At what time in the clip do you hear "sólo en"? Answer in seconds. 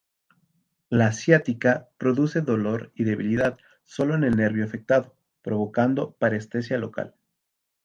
3.83-4.23